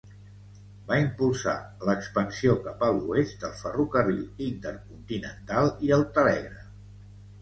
[0.91, 1.53] Va impulsar
[1.89, 6.69] l'expansió cap a l'oest del ferrocarril intercontinental i el telègraf.